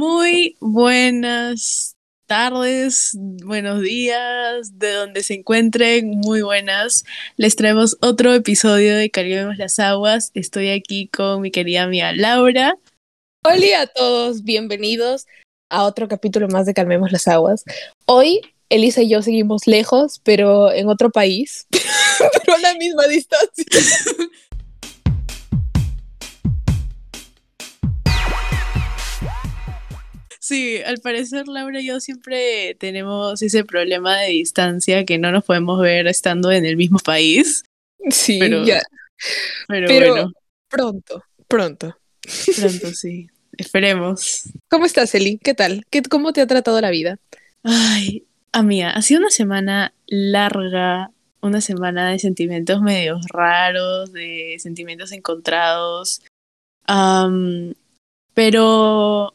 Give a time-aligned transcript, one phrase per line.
[0.00, 1.94] Muy buenas
[2.24, 3.10] tardes,
[3.44, 7.04] buenos días, de donde se encuentren, muy buenas.
[7.36, 10.30] Les traemos otro episodio de Calmemos las Aguas.
[10.32, 12.78] Estoy aquí con mi querida amiga Laura.
[13.44, 15.26] Hola a todos, bienvenidos
[15.68, 17.64] a otro capítulo más de Calmemos las Aguas.
[18.06, 18.40] Hoy
[18.70, 21.66] Elisa y yo seguimos lejos, pero en otro país,
[22.38, 23.66] pero a la misma distancia.
[30.50, 35.44] Sí, al parecer Laura y yo siempre tenemos ese problema de distancia que no nos
[35.44, 37.62] podemos ver estando en el mismo país.
[38.10, 38.82] Sí, Pero- ya.
[39.68, 40.32] Pero, Pero bueno,
[40.68, 41.96] pronto, pronto.
[42.56, 43.28] pronto sí.
[43.56, 44.42] Esperemos.
[44.68, 45.38] ¿Cómo estás, Eli?
[45.38, 45.84] ¿Qué tal?
[45.88, 47.20] ¿Qué, ¿Cómo te ha tratado la vida?
[47.62, 55.12] Ay, amiga, ha sido una semana larga, una semana de sentimientos medios raros, de sentimientos
[55.12, 56.22] encontrados.
[58.34, 59.32] Pero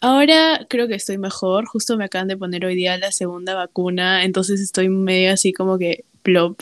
[0.00, 1.66] ahora creo que estoy mejor.
[1.66, 5.78] Justo me acaban de poner hoy día la segunda vacuna, entonces estoy medio así como
[5.78, 6.60] que plop.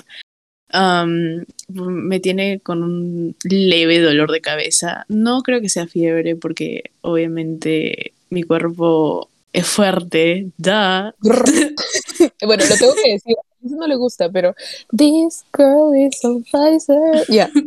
[0.71, 5.05] Am, me tiene con un leve dolor de cabeza.
[5.09, 11.15] No creo que sea fiebre porque obviamente mi cuerpo es fuerte, da.
[11.21, 13.37] bueno, lo tengo que decir.
[13.39, 14.55] A Elisa no le gusta, pero
[14.97, 17.25] This girl is on Pfizer.
[17.29, 17.51] Ya.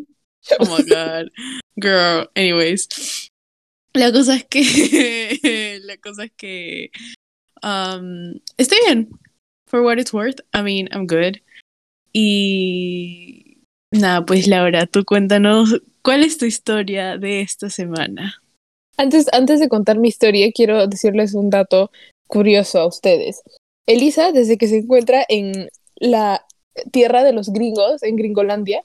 [0.60, 1.30] Oh my god.
[1.80, 3.29] Girl, anyways.
[4.00, 6.90] La cosa es que la cosa es que
[7.62, 9.10] um, estoy bien.
[9.68, 10.40] For what it's worth.
[10.54, 11.42] I mean, I'm good.
[12.14, 13.58] Y
[13.92, 18.42] nada, pues Laura, tú cuéntanos cuál es tu historia de esta semana.
[18.96, 21.92] Antes, antes de contar mi historia, quiero decirles un dato
[22.28, 23.42] curioso a ustedes.
[23.86, 26.46] Elisa, desde que se encuentra en la
[26.92, 28.82] tierra de los gringos, en Gringolandia,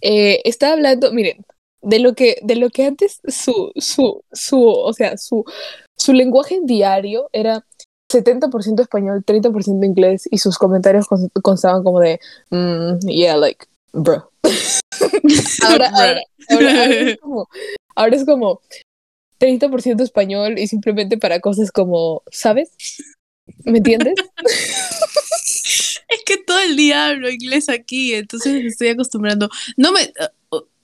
[0.00, 1.44] eh, está hablando, miren,
[1.82, 5.44] de lo que, de lo que antes su, su, su, o sea, su,
[5.98, 7.64] su lenguaje diario era
[8.12, 12.18] 70% español, 30% inglés, y sus comentarios cons- constaban como de,
[12.50, 14.30] "Mm, yeah, like, bro.
[15.64, 17.48] ahora, ahora, ahora, ahora es como,
[17.94, 18.60] ahora es como
[19.38, 22.70] 30% español y simplemente para cosas como, ¿sabes?
[23.64, 24.14] ¿Me entiendes?
[26.08, 29.48] Es que todo el día hablo inglés aquí, entonces me estoy acostumbrando.
[29.76, 30.12] No me.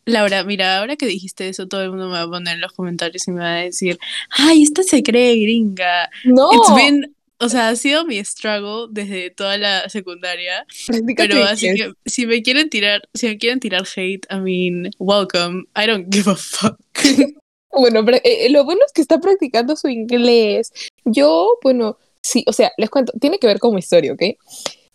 [0.06, 2.72] Laura, mira, ahora que dijiste eso, todo el mundo me va a poner en los
[2.72, 3.98] comentarios y me va a decir,
[4.30, 6.08] ay, esta se cree gringa.
[6.24, 10.64] No, It's been, o sea, ha sido mi struggle desde toda la secundaria.
[11.16, 15.64] Pero así que si me quieren tirar, si me quieren tirar hate, I mean, welcome.
[15.76, 16.78] I don't give a fuck.
[17.78, 20.72] Bueno, pero, eh, lo bueno es que está practicando su inglés.
[21.04, 24.22] Yo, bueno, sí, o sea, les cuento, tiene que ver con mi historia, ¿ok?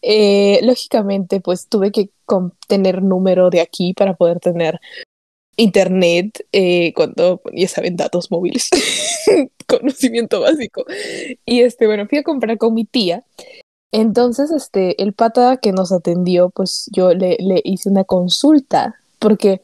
[0.01, 2.09] Eh, lógicamente, pues tuve que
[2.67, 4.79] tener número de aquí para poder tener
[5.57, 8.69] internet eh, cuando, ya saben, datos móviles,
[9.67, 10.85] conocimiento básico.
[11.45, 13.23] Y este, bueno, fui a comprar con mi tía.
[13.91, 19.62] Entonces, este, el pata que nos atendió, pues yo le, le hice una consulta, porque,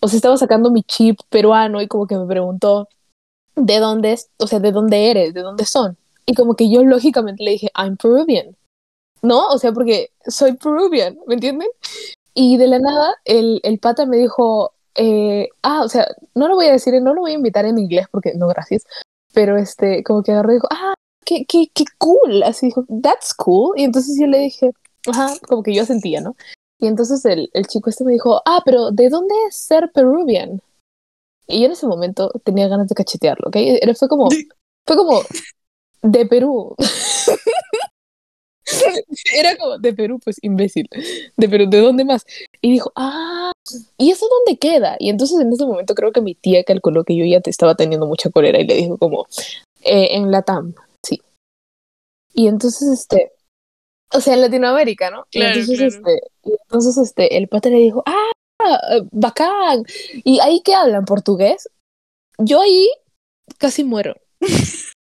[0.00, 2.88] o sea, estaba sacando mi chip peruano y como que me preguntó,
[3.56, 4.28] ¿de dónde es?
[4.36, 5.32] O sea, ¿de dónde eres?
[5.34, 5.96] ¿De dónde son?
[6.26, 8.56] Y como que yo lógicamente le dije, I'm Peruvian.
[9.22, 9.48] ¿No?
[9.48, 11.68] O sea, porque soy Peruvian, ¿me entienden?
[12.34, 16.54] Y de la nada, el, el pata me dijo, eh, ah, o sea, no lo
[16.54, 18.84] voy a decir, no lo voy a invitar en inglés porque no, gracias.
[19.32, 20.94] Pero este, como que agarró y dijo, ah,
[21.24, 22.42] qué, qué, qué cool.
[22.42, 23.72] Así dijo, that's cool.
[23.78, 24.70] Y entonces yo le dije,
[25.10, 26.36] ajá, como que yo sentía, ¿no?
[26.78, 30.60] Y entonces el, el chico este me dijo, ah, pero ¿de dónde es ser Peruvian?
[31.48, 33.56] Y yo en ese momento tenía ganas de cachetearlo, ¿ok?
[33.56, 34.28] Era- Fue como,
[34.86, 35.20] fue como,
[36.02, 36.74] de Perú.
[39.34, 40.88] Era como, de Perú, pues imbécil.
[41.36, 42.24] De Perú, ¿de dónde más?
[42.60, 43.52] Y dijo, ah,
[43.98, 44.96] ¿y eso dónde queda?
[44.98, 47.74] Y entonces en ese momento creo que mi tía calculó que yo ya te estaba
[47.74, 49.26] teniendo mucha cólera y le dijo como,
[49.82, 51.20] "Eh, en Latam, sí.
[52.34, 53.32] Y entonces, este,
[54.12, 55.26] o sea, en Latinoamérica, ¿no?
[55.30, 56.14] Y Claro, entonces, claro.
[56.16, 58.30] este, y entonces, este, el pata le dijo, ah,
[58.90, 59.84] eh, bacán.
[60.24, 61.04] ¿Y ahí qué hablan?
[61.04, 61.68] ¿Portugués?
[62.38, 62.88] Yo ahí
[63.58, 64.14] casi muero.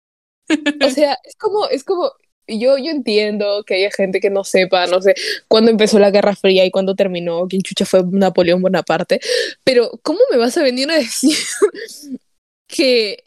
[0.84, 2.10] O sea, es como, es como,
[2.59, 5.15] yo, yo entiendo que haya gente que no sepa, no sé,
[5.49, 9.21] cuándo empezó la Guerra Fría y cuándo terminó, quién chucha fue Napoleón Bonaparte,
[9.65, 11.37] pero ¿cómo me vas a venir a decir
[12.67, 13.23] que,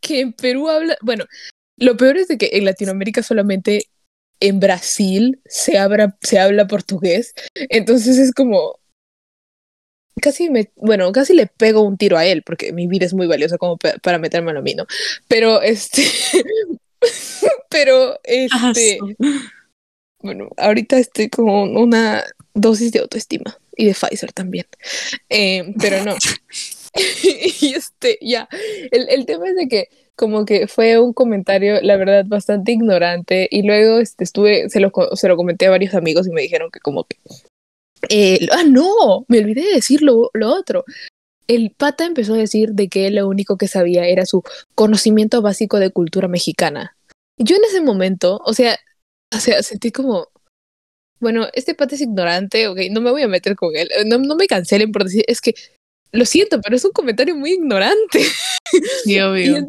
[0.00, 1.24] que en Perú habla, bueno,
[1.78, 3.88] lo peor es de que en Latinoamérica solamente
[4.40, 8.78] en Brasil se habla, se habla portugués, entonces es como,
[10.20, 13.26] casi me, bueno, casi le pego un tiro a él, porque mi vida es muy
[13.26, 14.86] valiosa como pa- para metérmelo a mí, ¿no?
[15.28, 16.02] Pero este,
[17.72, 18.98] pero este,
[20.20, 22.22] bueno, ahorita estoy con una
[22.54, 24.66] dosis de autoestima y de Pfizer también,
[25.28, 26.14] Eh, pero no.
[27.60, 28.48] y este, ya,
[28.90, 33.48] el, el tema es de que como que fue un comentario, la verdad, bastante ignorante.
[33.50, 36.70] Y luego este, estuve, se lo, se lo comenté a varios amigos y me dijeron
[36.70, 37.16] que como que...
[38.08, 40.84] Eh, ah, no, me olvidé de decir lo, lo otro.
[41.48, 44.42] El pata empezó a decir de que lo único que sabía era su
[44.74, 46.96] conocimiento básico de cultura mexicana.
[47.42, 48.76] Yo en ese momento, o sea,
[49.34, 50.28] o sea, sentí como,
[51.20, 54.36] bueno, este pata es ignorante, ok, no me voy a meter con él, no, no
[54.36, 55.54] me cancelen por decir, es que,
[56.12, 58.20] lo siento, pero es un comentario muy ignorante.
[59.04, 59.68] Sí, obvio.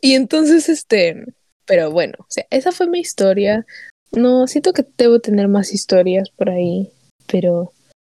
[0.00, 1.24] Y, y entonces, este,
[1.66, 3.66] pero bueno, o sea, esa fue mi historia.
[4.12, 6.90] No, siento que debo tener más historias por ahí,
[7.26, 7.72] pero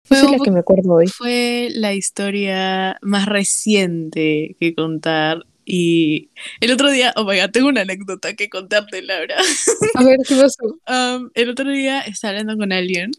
[0.05, 1.07] Fue un la que me acuerdo hoy.
[1.07, 5.45] Fue la historia más reciente que contar.
[5.71, 6.31] Y
[6.61, 9.35] el otro día, oh my god, tengo una anécdota que contarte, Laura.
[9.93, 10.79] A ver, ¿qué pasó?
[10.87, 13.11] Um, el otro día estaba hablando con alguien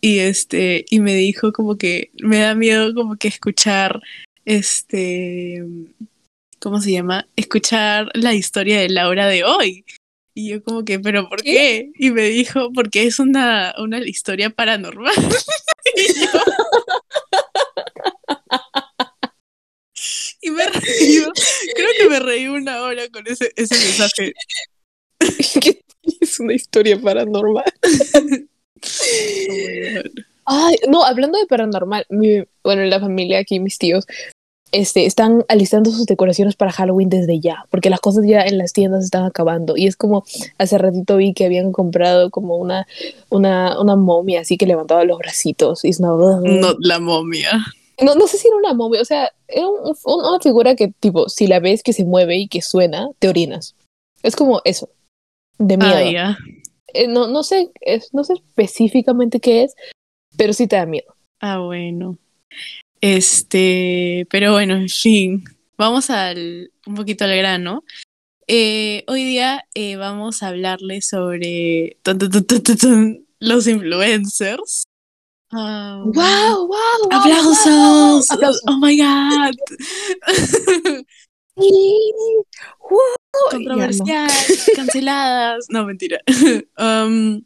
[0.00, 4.00] y este y me dijo como que me da miedo como que escuchar
[4.44, 5.64] este
[6.60, 7.26] ¿cómo se llama?
[7.34, 9.84] Escuchar la historia de Laura de hoy.
[10.32, 11.52] Y yo como que, ¿pero por ¿Qué?
[11.52, 11.92] qué?
[11.96, 15.12] Y me dijo, porque es una, una historia paranormal.
[15.96, 16.28] y yo...
[20.42, 21.32] Y me he reído,
[21.74, 24.32] creo que me reí una hora con ese, ese mensaje.
[25.60, 25.82] ¿Qué
[26.20, 27.72] es una historia paranormal?
[30.46, 34.06] Ay, no, hablando de paranormal, mi, bueno, la familia aquí, mis tíos,
[34.72, 38.72] este, están alistando sus decoraciones para Halloween desde ya, porque las cosas ya en las
[38.72, 39.76] tiendas están acabando.
[39.76, 40.24] Y es como,
[40.58, 42.86] hace ratito vi que habían comprado como una,
[43.28, 45.84] una, una momia así que levantaba los bracitos.
[45.84, 46.10] Y es una...
[46.10, 47.50] No, la momia.
[48.02, 50.88] No, no sé si era una momia, o sea, era un- un- una figura que,
[51.00, 53.74] tipo, si la ves que se mueve y que suena, te orinas.
[54.22, 54.88] Es como eso,
[55.58, 55.96] de miedo.
[55.96, 56.38] Ah, ya.
[56.92, 59.74] Eh, no, no sé, es- no sé específicamente qué es,
[60.36, 61.14] pero sí te da miedo.
[61.40, 62.18] Ah, bueno.
[63.00, 65.44] Este, pero bueno, en fin,
[65.78, 67.84] vamos al, un poquito al grano.
[68.46, 72.44] Eh, hoy día eh, vamos a hablarles sobre tun, tun,
[72.78, 74.82] tun, los influencers.
[75.52, 77.08] Ah, ¡Wow, wow!
[77.10, 78.30] ¡Aplausos!
[78.30, 78.62] ¡Aplausos!
[78.68, 79.54] ¡Oh my god!
[81.56, 83.50] ¡Wow!
[83.50, 84.30] Controversial,
[84.76, 85.66] canceladas.
[85.68, 86.20] No, mentira.
[86.78, 87.42] Um,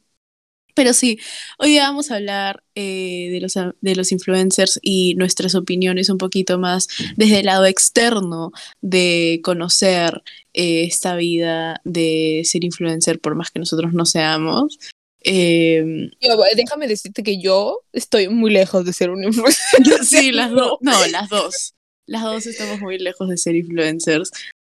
[0.75, 1.19] pero sí,
[1.59, 6.19] hoy día vamos a hablar eh, de, los, de los influencers y nuestras opiniones un
[6.19, 8.51] poquito más desde el lado externo
[8.81, 10.23] de conocer
[10.53, 14.79] eh, esta vida de ser influencer por más que nosotros no seamos.
[15.25, 20.05] Eh, Yo, déjame decirte que yo estoy muy lejos de ser un influencer.
[20.05, 20.79] sí, las dos.
[20.81, 21.75] No, las dos.
[22.07, 24.31] Las dos estamos muy lejos de ser influencers.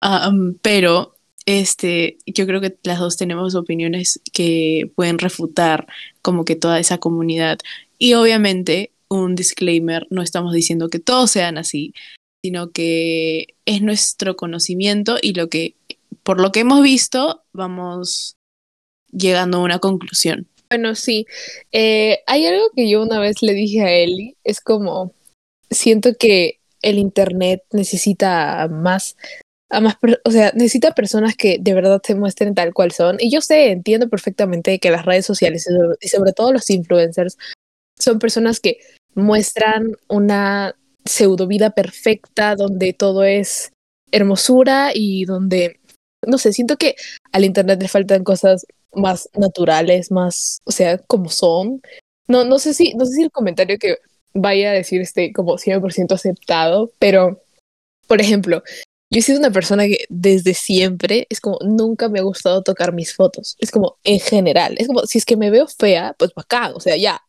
[0.01, 1.15] Um, pero
[1.47, 5.87] este, yo creo que las dos tenemos opiniones que pueden refutar
[6.21, 7.57] como que toda esa comunidad.
[7.97, 11.93] Y obviamente, un disclaimer, no estamos diciendo que todos sean así,
[12.43, 15.75] sino que es nuestro conocimiento y lo que,
[16.21, 18.34] por lo que hemos visto, vamos
[19.17, 20.47] llegando a una conclusión.
[20.69, 21.25] Bueno, sí.
[21.71, 25.13] Eh, hay algo que yo una vez le dije a Eli, es como,
[25.69, 29.15] siento que el Internet necesita más,
[29.69, 33.17] a más, o sea, necesita personas que de verdad se muestren tal cual son.
[33.19, 35.67] Y yo sé, entiendo perfectamente que las redes sociales
[35.99, 37.37] y sobre todo los influencers
[37.99, 38.79] son personas que
[39.15, 40.75] muestran una
[41.05, 43.71] pseudo vida perfecta donde todo es
[44.11, 45.79] hermosura y donde,
[46.25, 46.95] no sé, siento que
[47.31, 51.81] al Internet le faltan cosas más naturales, más, o sea, como son.
[52.27, 53.97] No, no sé si, no sé si el comentario que
[54.33, 57.41] vaya a decir esté como 100% aceptado, pero,
[58.07, 58.63] por ejemplo,
[59.11, 62.93] yo he sido una persona que desde siempre es como nunca me ha gustado tocar
[62.93, 63.55] mis fotos.
[63.59, 66.79] Es como en general, es como si es que me veo fea, pues bacán, o
[66.79, 67.21] sea, ya,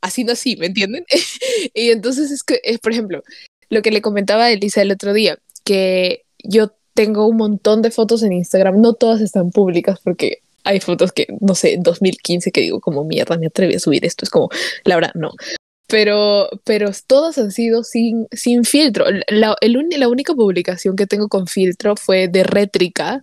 [0.00, 1.04] así nací, ¿me entienden?
[1.74, 3.22] y entonces es que, es, por ejemplo,
[3.68, 7.90] lo que le comentaba a Elisa el otro día, que yo tengo un montón de
[7.90, 12.60] fotos en Instagram, no todas están públicas porque hay fotos que, no sé, 2015 que
[12.60, 14.50] digo como mierda, me atreví a subir esto, es como,
[14.84, 15.32] la verdad, no.
[15.88, 19.06] Pero, pero todas han sido sin, sin filtro.
[19.28, 23.22] La, el la única publicación que tengo con filtro fue de rétrica,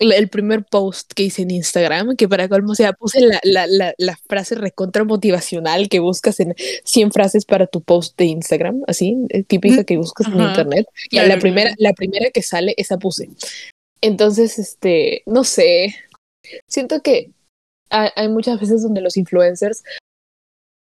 [0.00, 3.66] el primer post que hice en Instagram, que para colmo, o sea, puse la, la,
[3.68, 8.82] la, la frase recontra motivacional que buscas en 100 frases para tu post de Instagram,
[8.88, 10.86] así, eh, típica que buscas en internet.
[11.04, 13.28] Y Claro, la primera, la primera que sale, esa puse.
[14.00, 15.94] Entonces, este, no sé,
[16.68, 17.32] siento que
[17.90, 19.82] hay, muchas veces donde los influencers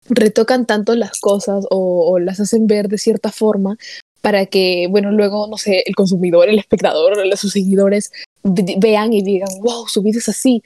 [0.09, 3.77] retocan tanto las cosas o, las hacen ver de cierta forma
[4.21, 8.13] para que, bueno, luego, no sé, el consumidor, el espectador, sus seguidores
[8.45, 10.63] ve- vean y digan, wow, su vida es así.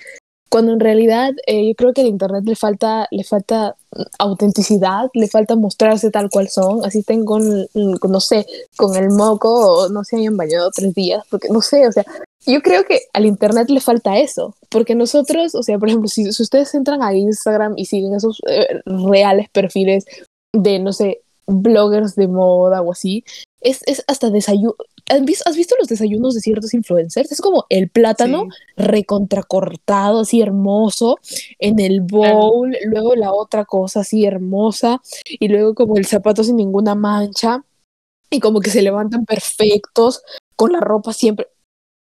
[0.50, 3.76] Cuando en realidad eh, yo creo que al internet le falta, le falta
[4.18, 9.50] autenticidad, le falta mostrarse tal cual son, así estén con, no sé, con el moco
[9.50, 12.04] o no se hayan bañado tres días, porque no sé, o sea,
[12.46, 16.28] yo creo que al Internet le falta eso, porque nosotros, o sea, por ejemplo, si,
[16.28, 20.04] ustedes entran a Instagram y siguen esos eh, reales perfiles
[20.52, 23.24] de, no sé, bloggers de moda o así,
[23.60, 24.74] es, es hasta desayuno.
[25.08, 25.24] ¿Has
[25.56, 27.30] visto, los desayunos de ciertos influencers?
[27.30, 31.18] Es como el plátano recontracortado, así hermoso,
[31.60, 36.56] en el bowl, luego la otra cosa así hermosa, y luego como el zapato sin
[36.56, 37.64] ninguna mancha,
[38.30, 40.22] y como que se levantan perfectos,
[40.56, 41.46] con la ropa siempre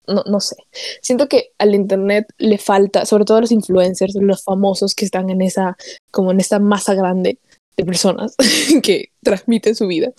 [0.06, 0.56] no, no sé.
[1.00, 5.30] Siento que al internet le falta, sobre todo a los influencers, los famosos que están
[5.30, 5.76] en esa,
[6.10, 7.38] como en esta masa grande
[7.76, 8.36] de personas
[8.82, 10.12] que transmiten su vida.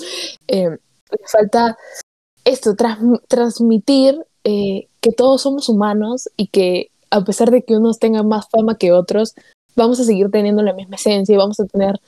[0.47, 1.77] Eh, le falta
[2.45, 2.75] esto,
[3.27, 8.47] transmitir eh, que todos somos humanos y que a pesar de que unos tengan más
[8.49, 9.35] fama que otros,
[9.75, 11.99] vamos a seguir teniendo la misma esencia y vamos a tener,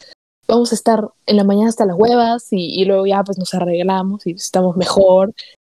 [0.48, 3.54] vamos a estar en la mañana hasta las huevas y, y luego ya pues nos
[3.54, 5.34] arreglamos y estamos mejor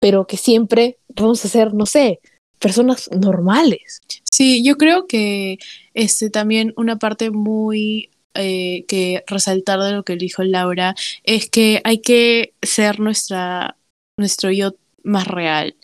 [0.04, 2.20] pero que siempre vamos a ser, no sé,
[2.58, 4.00] personas normales.
[4.30, 5.58] Sí, yo creo que
[5.94, 11.80] este también una parte muy eh, que resaltar de lo que dijo Laura es que
[11.84, 13.76] hay que ser nuestra
[14.16, 15.76] nuestro yo más real.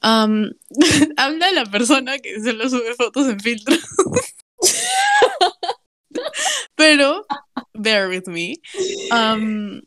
[1.16, 3.76] habla la persona que se lo sube fotos en filtro.
[6.76, 7.26] Pero,
[7.72, 8.56] bear with me.
[9.10, 9.80] Um,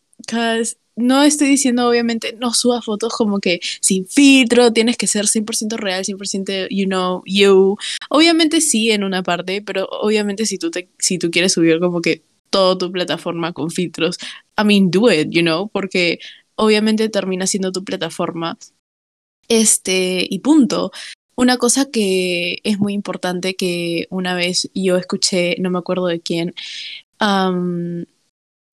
[0.98, 5.77] no estoy diciendo, obviamente, no suba fotos como que sin filtro, tienes que ser 100%
[5.77, 7.77] real, 100%, you know, you.
[8.10, 12.01] Obviamente sí en una parte, pero obviamente si tú, te, si tú quieres subir como
[12.01, 14.18] que toda tu plataforma con filtros,
[14.58, 16.20] I mean, do it, you know, porque
[16.56, 18.58] obviamente termina siendo tu plataforma.
[19.48, 20.92] Este, y punto.
[21.36, 26.20] Una cosa que es muy importante que una vez yo escuché, no me acuerdo de
[26.20, 26.56] quién,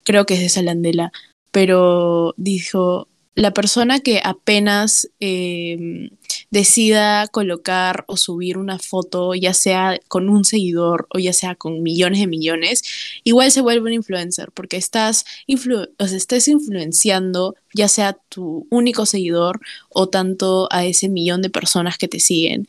[0.04, 1.12] creo que es de Salandela,
[1.54, 3.06] pero dijo,
[3.36, 6.10] la persona que apenas em,
[6.50, 11.80] decida colocar o subir una foto, ya sea con un seguidor o ya sea con
[11.80, 12.82] millones de millones,
[13.22, 20.08] igual se vuelve un influencer porque estás, estás influenciando ya sea tu único seguidor o
[20.08, 22.66] tanto a ese millón de personas que te siguen.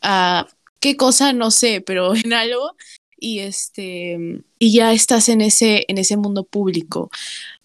[0.00, 0.46] ah,
[0.78, 1.32] ¿Qué cosa?
[1.32, 2.76] No sé, pero en algo
[3.20, 4.16] y este
[4.60, 7.10] y ya estás en ese en ese mundo público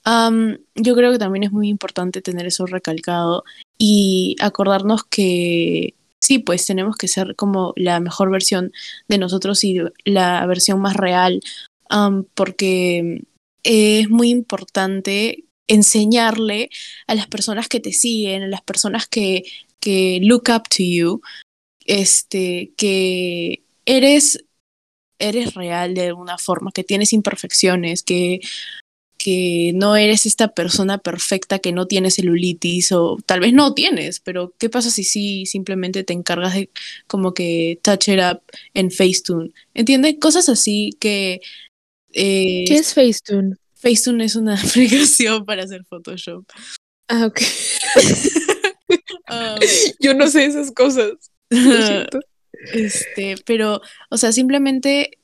[0.06, 3.44] yo creo que también es muy importante tener eso recalcado
[3.78, 8.72] y acordarnos que sí, pues tenemos que ser como la mejor versión
[9.08, 11.42] de nosotros y la versión más real,
[12.34, 13.24] porque
[13.64, 16.70] es muy importante enseñarle
[17.08, 19.44] a las personas que te siguen, a las personas que,
[19.80, 21.22] que look up to you,
[21.86, 24.46] este, que eres,
[25.20, 28.40] eres real de alguna forma, que tienes imperfecciones, que
[29.18, 34.20] que no eres esta persona perfecta que no tiene celulitis o tal vez no tienes,
[34.20, 36.70] pero ¿qué pasa si sí simplemente te encargas de
[37.08, 38.42] como que touch it up
[38.74, 39.52] en Facetune?
[39.74, 40.16] ¿Entiendes?
[40.20, 41.42] Cosas así que...
[42.12, 43.56] Eh, ¿Qué es Facetune?
[43.76, 46.46] Facetune es una aplicación para hacer Photoshop.
[47.08, 47.42] Ah, ok.
[49.30, 49.60] Um,
[50.00, 51.14] Yo no sé esas cosas.
[52.74, 55.18] este, pero, o sea, simplemente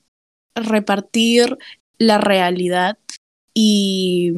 [0.55, 1.57] repartir
[1.97, 2.97] la realidad
[3.53, 4.33] y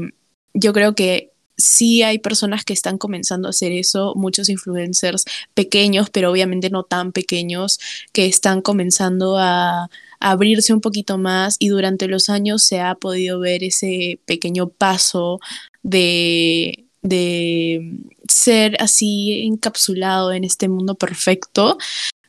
[0.54, 6.10] yo creo que sí hay personas que están comenzando a hacer eso, muchos influencers pequeños,
[6.10, 7.80] pero obviamente no tan pequeños,
[8.14, 9.90] que están comenzando a,
[10.24, 15.40] abrirse un poquito más y durante los años se ha podido ver ese pequeño paso
[15.82, 17.98] de, de
[18.30, 21.80] ser así encapsulado en este mundo perfecto,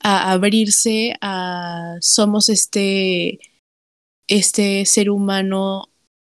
[0.00, 3.40] a abrirse a somos este,
[4.26, 5.91] este ser humano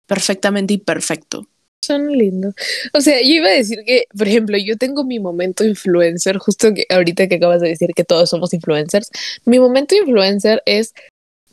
[0.08, 1.48] perfectamente imperfecto.
[1.86, 2.56] Son lindos.
[2.94, 6.74] O sea, yo iba a decir que, por ejemplo, yo tengo mi momento influencer, justo
[6.74, 9.10] que ahorita que acabas de decir que todos somos influencers,
[9.46, 10.94] mi momento influencer es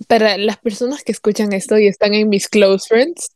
[0.09, 3.31] para las personas que escuchan esto y están en mis close friends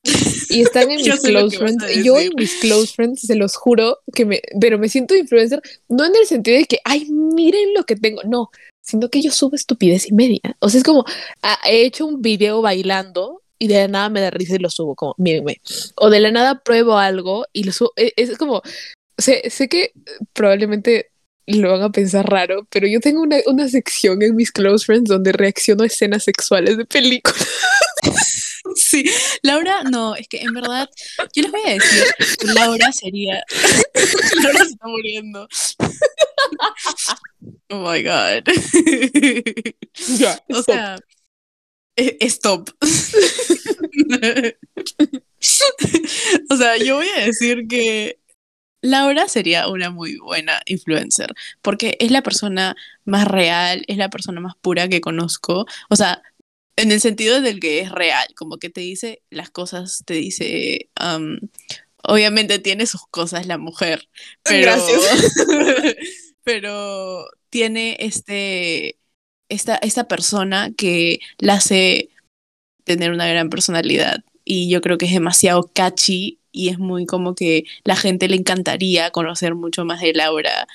[0.51, 4.25] y están en mis close friends, yo en mis close friends se los juro que
[4.25, 7.97] me, pero me siento influencer no en el sentido de que, ay, miren lo que
[7.97, 8.51] tengo, no,
[8.83, 10.41] sino que yo subo estupidez y media.
[10.61, 11.05] O sea, es como,
[11.43, 14.71] ah, he hecho un video bailando y de la nada me da risa y lo
[14.71, 15.61] subo, como, mírenme.
[15.97, 17.93] O de la nada pruebo algo y lo subo.
[17.97, 18.63] E, es, como,
[19.17, 19.93] sé, sé que
[20.33, 21.11] probablemente
[21.47, 25.09] lo van a pensar raro, pero yo tengo una, una sección en mis close friends
[25.09, 27.47] donde reacciono a escenas sexuales de películas.
[28.75, 29.05] Sí,
[29.43, 30.89] Laura, no, es que en verdad,
[31.35, 32.05] yo les voy a decir,
[32.55, 33.43] Laura sería.
[34.43, 35.49] Laura se está muriendo.
[37.71, 38.45] Oh my god.
[40.19, 41.18] Ya, o sea, eh,
[42.21, 42.71] stop.
[46.51, 48.19] o sea, yo voy a decir que
[48.81, 54.41] Laura sería una muy buena influencer, porque es la persona más real, es la persona
[54.41, 55.67] más pura que conozco.
[55.89, 56.23] O sea,
[56.77, 60.91] en el sentido del que es real, como que te dice las cosas, te dice,
[61.01, 61.39] um,
[62.05, 64.09] obviamente tiene sus cosas la mujer,
[64.45, 64.75] pero,
[66.45, 68.99] pero tiene este,
[69.49, 72.11] esta, esta persona que la hace
[72.85, 77.35] tener una gran personalidad y yo creo que es demasiado catchy y es muy como
[77.35, 80.67] que la gente le encantaría conocer mucho más de Laura.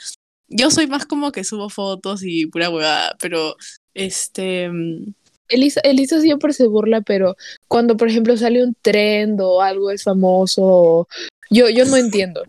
[0.47, 3.55] Yo soy más como que subo fotos y pura huevada, pero
[3.93, 4.69] este...
[4.69, 5.13] Mm,
[5.49, 7.35] Elisa, Elisa siempre se burla, pero
[7.67, 11.07] cuando, por ejemplo, sale un trend o algo es famoso,
[11.49, 12.43] yo, yo no entiendo.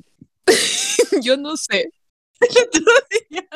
[1.23, 1.91] yo no sé.
[2.41, 2.93] El otro
[3.31, 3.49] día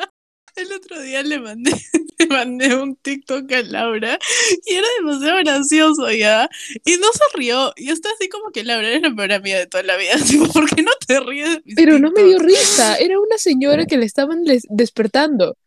[1.23, 1.71] le mandé,
[2.19, 4.19] le mandé un TikTok a Laura
[4.65, 6.49] y era demasiado gracioso ya.
[6.85, 7.73] Y no se rió.
[7.75, 10.13] Y está así como que Laura es la peor amiga de toda la vida.
[10.53, 11.59] ¿por qué no te ríes?
[11.75, 12.97] Pero no me dio risa.
[12.97, 15.57] Era una señora que le estaban despertando.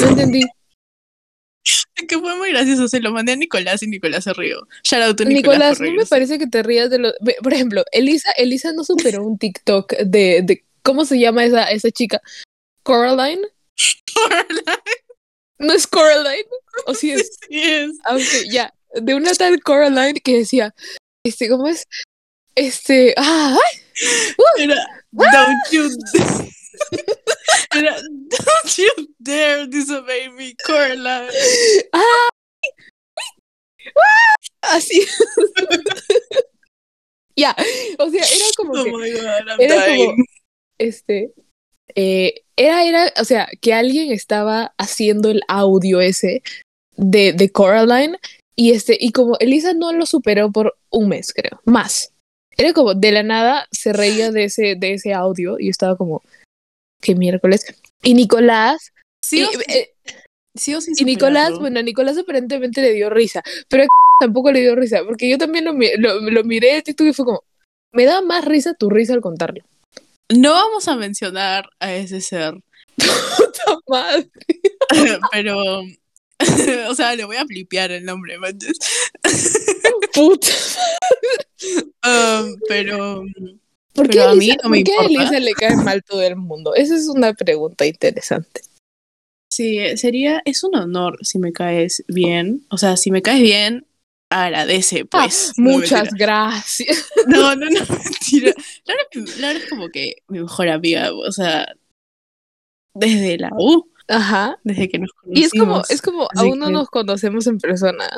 [0.00, 0.44] No entendí.
[2.08, 2.88] que fue muy gracioso.
[2.88, 4.66] Se lo mandé a Nicolás y Nicolás se rió.
[4.84, 5.78] Shout out Nicolás.
[5.78, 7.12] Nicolás no me parece que te rías de lo.
[7.42, 10.64] Por ejemplo, Elisa, Elisa no superó un TikTok de, de.
[10.82, 12.20] ¿Cómo se llama esa, esa chica?
[12.82, 13.42] Coraline.
[14.16, 14.82] Coraline.
[15.58, 16.48] ¿No es Coraline?
[16.86, 17.38] ¿O sí es?
[17.48, 17.92] Sí es.
[18.04, 20.74] Aunque ah, ya, de una tal Coraline que decía,
[21.24, 21.86] este, ¿cómo es?
[22.54, 24.76] Este, ah, uh, Era,
[25.12, 25.88] don't you,
[27.74, 28.88] Era, don't you
[29.20, 31.30] dare disobey me, Coraline.
[31.92, 32.28] Ah,
[34.62, 35.06] así.
[37.36, 37.54] ya,
[37.98, 38.90] o sea, era como oh que,
[39.58, 40.14] era como,
[40.78, 41.34] este,
[41.96, 46.42] eh, era, era, o sea, que alguien estaba haciendo el audio ese
[46.96, 48.18] de, de Coraline
[48.54, 52.12] y este, y como Elisa no lo superó por un mes, creo, más.
[52.56, 56.22] Era como, de la nada se reía de ese, de ese audio y estaba como,
[57.00, 57.64] qué miércoles.
[58.02, 58.92] Y Nicolás,
[59.24, 59.94] sí, y, eh,
[60.54, 63.86] sí, sí y Nicolás, bueno, a Nicolás aparentemente le dio risa, pero a
[64.20, 67.42] tampoco le dio risa, porque yo también lo, lo, lo miré y fue como,
[67.92, 69.62] me da más risa tu risa al contarlo.
[70.34, 72.54] No vamos a mencionar a ese ser.
[72.96, 74.30] Puta madre.
[75.32, 75.82] Pero,
[76.88, 78.78] o sea, le voy a flipear el nombre, manches.
[80.12, 80.48] Puta.
[82.04, 83.22] Um, pero,
[83.92, 86.36] ¿Por qué, a mí no me ¿por qué a Elisa le cae mal todo el
[86.36, 86.74] mundo?
[86.74, 88.62] Esa es una pregunta interesante.
[89.50, 92.66] Sí, sería, es un honor si me caes bien.
[92.70, 93.85] O sea, si me caes bien,
[94.30, 95.52] agradece, ah, pues.
[95.56, 97.06] muchas gracias.
[97.26, 98.52] No, no, no, mentira.
[99.38, 101.66] Laura, es como que mi mejor amiga, o sea,
[102.94, 103.88] desde la U.
[104.08, 104.58] Ajá.
[104.62, 105.40] Desde que nos conocimos.
[105.40, 108.08] Y es como, es como aún no nos conocemos en persona.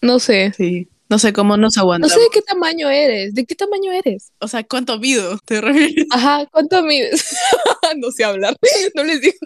[0.00, 0.52] No sé.
[0.56, 0.88] Sí.
[1.10, 2.16] No sé cómo nos aguantamos.
[2.16, 3.34] No sé de qué tamaño eres.
[3.34, 4.32] ¿De qué tamaño eres?
[4.38, 5.38] O sea, ¿cuánto mido?
[5.44, 6.06] ¿Te refieres?
[6.10, 7.36] Ajá, ¿cuánto mides?
[7.96, 8.56] no sé hablar.
[8.94, 9.36] No les digo.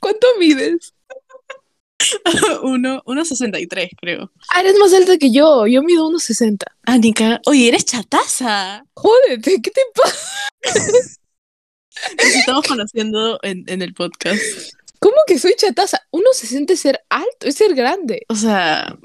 [0.00, 0.94] ¿Cuánto mides?
[2.62, 4.30] Uno, 1.63, creo.
[4.54, 5.66] Ah, eres más alta que yo.
[5.66, 6.64] Yo mido 1.60.
[6.84, 7.40] Ah, Nica.
[7.46, 8.84] Oye, eres chataza.
[8.94, 11.18] Jódete, ¿qué te pasa?
[12.16, 14.40] Nos estamos conociendo en, en el podcast.
[15.00, 16.00] ¿Cómo que soy chataza?
[16.10, 18.22] Uno se siente ser alto, es ser grande.
[18.28, 18.96] O sea.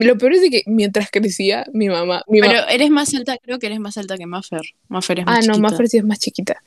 [0.00, 2.22] Lo peor es de que mientras crecía, mi mamá.
[2.28, 4.62] Mi Pero eres más alta, creo que eres más alta que Maffer.
[4.86, 6.62] Maffer es más Ah, no, Maffer sí es más chiquita.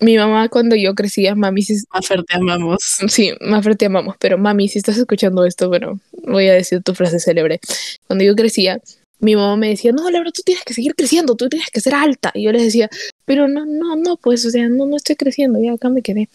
[0.00, 1.76] Mi mamá cuando yo crecía, mami, si...
[1.92, 2.78] Mafer, te amamos.
[3.08, 6.94] Sí, Mafer, te amamos, pero mami, si estás escuchando esto, bueno, voy a decir tu
[6.94, 7.60] frase célebre.
[8.06, 8.80] Cuando yo crecía,
[9.20, 11.94] mi mamá me decía, no, Laura, tú tienes que seguir creciendo, tú tienes que ser
[11.94, 12.30] alta.
[12.34, 12.90] Y yo les decía,
[13.24, 16.28] pero no, no, no, pues, o sea, no, no estoy creciendo, ya acá me quedé.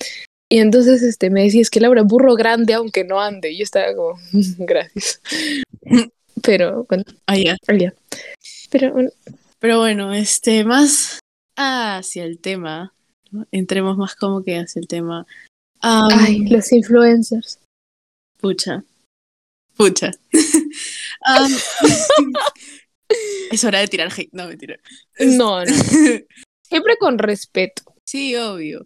[0.50, 3.52] Y entonces este, me decía, es que Laura, burro grande aunque no ande.
[3.52, 4.20] Y yo estaba como,
[4.58, 5.22] gracias.
[6.42, 7.04] Pero, bueno.
[7.28, 7.36] Ah.
[7.36, 7.94] Ah.
[8.72, 9.10] Pero, bueno.
[9.60, 11.20] Pero bueno, este, más
[11.56, 12.94] hacia el tema
[13.52, 15.26] entremos más como que hacia el tema.
[15.82, 17.60] Ay, los influencers.
[18.38, 18.84] Pucha.
[19.76, 20.12] Pucha.
[23.52, 24.30] es hora de tirar hate.
[24.32, 24.78] No, mentira.
[25.20, 25.66] No, no.
[26.64, 27.84] Siempre con respeto.
[28.06, 28.86] Sí, obvio.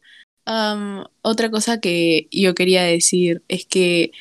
[1.22, 4.12] otra cosa que yo quería decir es que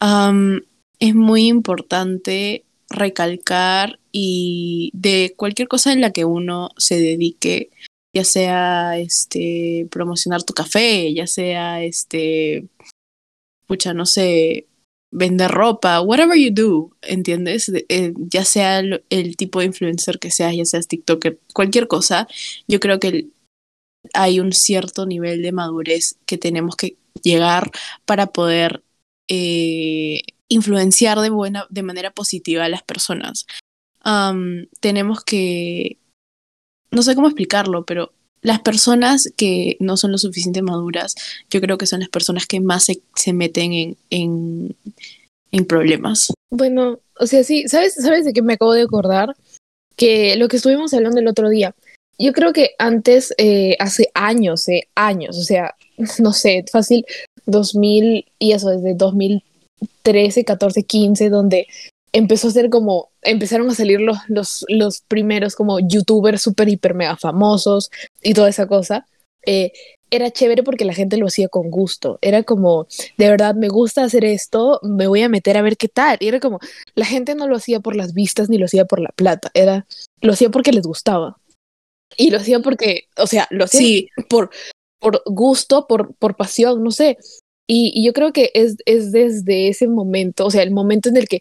[0.00, 7.70] es muy importante recalcar y de cualquier cosa en la que uno se dedique,
[8.14, 12.68] ya sea este promocionar tu café, ya sea este
[13.66, 14.66] pucha, no sé,
[15.10, 17.70] vender ropa, whatever you do, ¿entiendes?
[17.88, 22.26] Eh, ya sea el, tipo de influencer que seas, ya seas TikToker, cualquier cosa,
[22.66, 23.28] yo creo que
[24.14, 27.70] hay un cierto nivel de madurez que tenemos que llegar
[28.04, 28.82] para poder
[29.28, 33.46] eh, influenciar de buena, de manera positiva a las personas.
[34.80, 35.98] tenemos que
[36.92, 41.14] no sé cómo explicarlo, pero las personas que no son lo suficientemente maduras,
[41.50, 44.76] yo creo que son las personas que más se, se meten en, en,
[45.52, 46.32] en, problemas.
[46.50, 49.34] Bueno, o sea, sí, ¿sabes, ¿sabes de qué me acabo de acordar?
[49.96, 51.74] Que lo que estuvimos hablando el otro día,
[52.18, 55.74] yo creo que antes, eh, hace años, eh, años, o sea,
[56.18, 57.06] no sé, fácil
[57.46, 61.66] 2000 y eso desde 2013, 14, 15, donde
[62.12, 66.94] empezó a ser como, empezaron a salir los, los, los primeros como youtubers súper, hiper,
[66.94, 67.90] mega famosos
[68.22, 69.06] y toda esa cosa.
[69.44, 69.72] Eh,
[70.10, 72.18] era chévere porque la gente lo hacía con gusto.
[72.20, 75.88] Era como, de verdad, me gusta hacer esto, me voy a meter a ver qué
[75.88, 76.18] tal.
[76.20, 76.60] Y era como,
[76.94, 79.86] la gente no lo hacía por las vistas ni lo hacía por la plata, era,
[80.20, 81.38] lo hacía porque les gustaba.
[82.18, 84.08] Y lo hacía porque, o sea, lo hacía sí.
[84.28, 84.50] por,
[85.00, 87.16] por gusto, por, por pasión, no sé.
[87.66, 91.16] Y, y, yo creo que es, es desde ese momento, o sea, el momento en
[91.16, 91.40] el que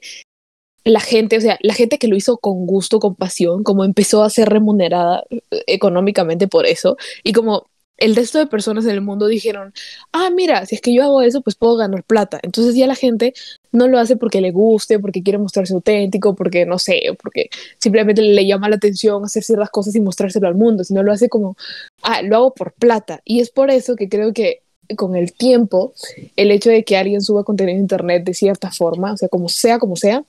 [0.83, 4.23] la gente, o sea, la gente que lo hizo con gusto, con pasión, como empezó
[4.23, 7.67] a ser remunerada eh, económicamente por eso, y como
[8.01, 9.73] el resto de personas en el mundo dijeron,
[10.11, 12.39] ah, mira, si es que yo hago eso, pues puedo ganar plata.
[12.41, 13.33] Entonces ya la gente
[13.71, 18.23] no lo hace porque le guste, porque quiere mostrarse auténtico, porque no sé, porque simplemente
[18.23, 21.55] le llama la atención hacer ciertas cosas y mostrárselo al mundo, sino lo hace como,
[22.01, 23.21] ah, lo hago por plata.
[23.23, 24.63] Y es por eso que creo que
[24.95, 25.93] con el tiempo,
[26.35, 29.47] el hecho de que alguien suba contenido en internet de cierta forma, o sea, como
[29.47, 30.23] sea, como sea,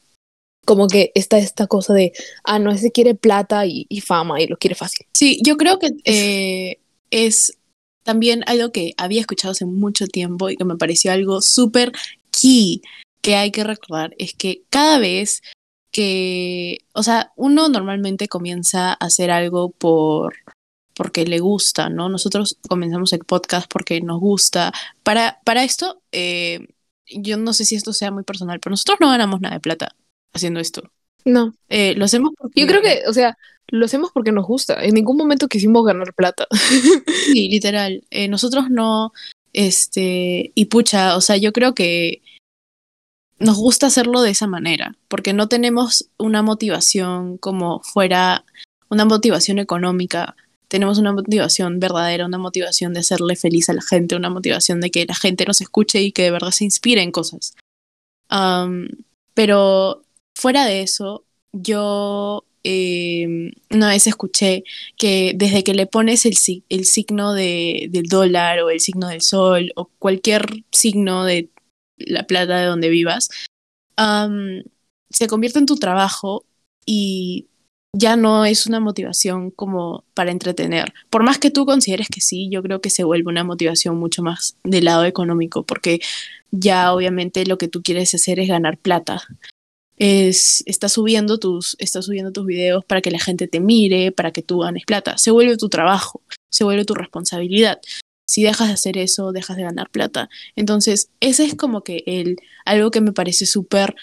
[0.65, 2.13] como que está esta cosa de,
[2.45, 5.07] ah, no, ese quiere plata y, fama y lo quiere fácil.
[5.13, 6.79] Sí, yo creo que eh,
[7.11, 7.59] es
[8.05, 11.93] también algo que había escuchado hace mucho tiempo y que me pareció algo súper
[12.31, 12.83] key
[13.23, 15.43] que hay que recordar, es que cada vez
[15.93, 20.35] que, o sea, uno normalmente comienza a hacer algo por
[20.95, 22.09] porque le gusta, ¿no?
[22.09, 24.73] Nosotros comenzamos el podcast porque nos gusta.
[25.03, 26.69] Para, para esto, eh,
[27.07, 29.95] yo no sé si esto sea muy personal, pero nosotros no ganamos nada de plata
[30.33, 30.91] haciendo esto.
[31.25, 31.55] No.
[31.69, 32.61] Eh, lo hacemos porque...
[32.61, 33.37] Yo creo que, o sea,
[33.69, 34.83] lo hacemos porque nos gusta.
[34.85, 36.47] En ningún momento quisimos ganar plata.
[37.27, 38.05] sí, literal.
[38.11, 39.13] Eh, nosotros no,
[39.53, 42.23] este, y pucha, o sea, yo creo que
[43.39, 48.45] nos gusta hacerlo de esa manera, porque no tenemos una motivación como fuera
[48.89, 50.37] una motivación económica.
[50.69, 54.91] Tenemos una motivación verdadera, una motivación de hacerle feliz a la gente, una motivación de
[54.91, 57.55] que la gente nos escuche y que de verdad se inspire en cosas.
[58.31, 58.87] Um,
[59.35, 60.02] pero
[60.35, 64.65] fuera de eso, yo eh, una vez escuché
[64.97, 66.35] que desde que le pones el,
[66.69, 71.51] el signo de, del dólar o el signo del sol o cualquier signo de
[71.97, 73.29] la plata de donde vivas,
[75.11, 76.45] se convierte en tu trabajo
[76.87, 77.47] y
[77.95, 80.95] ya no es una motivación como para entretener.
[81.11, 84.23] Por más que tú consideres que sí, yo creo que se vuelve una motivación mucho
[84.23, 86.01] más del lado económico, porque
[86.51, 89.23] ya obviamente lo que tú quieres hacer es ganar plata
[89.97, 94.43] es, estás subiendo tus, subiendo tus videos para que la gente te mire, para que
[94.43, 95.19] tú ganes plata.
[95.19, 97.81] Se vuelve tu trabajo, se vuelve tu responsabilidad.
[98.27, 100.31] Si dejas de hacer eso, dejas de ganar plata.
[100.57, 103.95] Entonces, ese es como que el, algo que me parece súper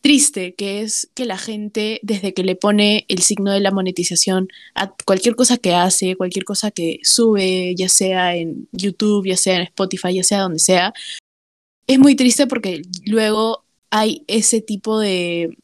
[0.00, 4.48] triste, que es que la gente, desde que le pone el signo de la monetización
[4.74, 9.56] a cualquier cosa que hace, cualquier cosa que sube, ya sea en YouTube, ya sea
[9.56, 10.94] en Spotify, ya sea donde sea,
[11.88, 15.56] es muy triste porque luego hay ese tipo de,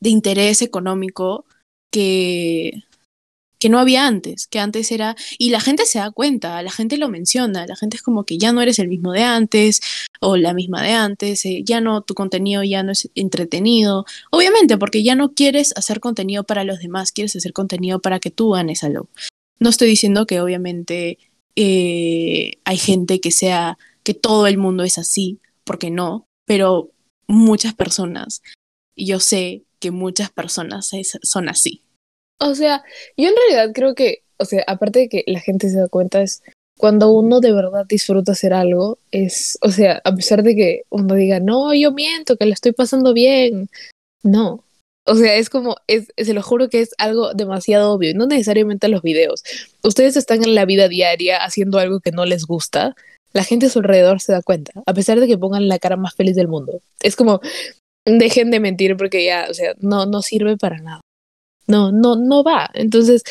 [0.00, 1.44] de interés económico
[1.90, 2.84] que,
[3.58, 6.96] que no había antes, que antes era, y la gente se da cuenta, la gente
[6.96, 9.80] lo menciona, la gente es como que ya no eres el mismo de antes
[10.20, 14.78] o la misma de antes, eh, ya no, tu contenido ya no es entretenido, obviamente
[14.78, 18.50] porque ya no quieres hacer contenido para los demás, quieres hacer contenido para que tú
[18.50, 19.08] ganes algo.
[19.60, 21.18] No estoy diciendo que obviamente
[21.56, 26.92] eh, hay gente que sea, que todo el mundo es así, porque no, pero
[27.28, 28.42] muchas personas.
[28.96, 30.90] Y yo sé que muchas personas
[31.22, 31.82] son así.
[32.40, 32.82] O sea,
[33.16, 36.22] yo en realidad creo que, o sea, aparte de que la gente se da cuenta,
[36.22, 36.42] es
[36.78, 41.14] cuando uno de verdad disfruta hacer algo, es, o sea, a pesar de que uno
[41.14, 43.68] diga, no, yo miento, que le estoy pasando bien,
[44.22, 44.64] no.
[45.04, 48.88] O sea, es como, es, se lo juro que es algo demasiado obvio, no necesariamente
[48.88, 49.42] los videos.
[49.82, 52.94] Ustedes están en la vida diaria haciendo algo que no les gusta,
[53.32, 55.96] la gente a su alrededor se da cuenta, a pesar de que pongan la cara
[55.96, 56.80] más feliz del mundo.
[57.00, 57.40] Es como,
[58.04, 61.00] dejen de mentir porque ya, o sea, no, no sirve para nada.
[61.66, 62.70] No, no, no va.
[62.72, 63.22] Entonces,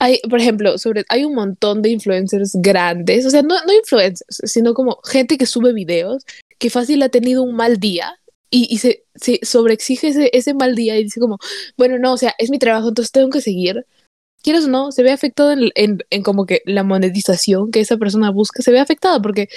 [0.00, 4.24] hay, por ejemplo, sobre, hay un montón de influencers grandes, o sea, no, no influencers,
[4.50, 6.24] sino como gente que sube videos
[6.58, 8.16] que fácil ha tenido un mal día
[8.50, 11.38] y, se, se sobreexige ese, ese mal día y dice como,
[11.76, 13.84] bueno, no, o sea, es mi trabajo, entonces tengo que seguir
[14.44, 17.96] quieres o no, se ve afectado en, en, en, como que la monetización que esa
[17.96, 19.48] persona busca, se ve afectada porque